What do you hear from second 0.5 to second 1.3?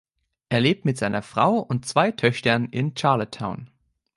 lebt mit seiner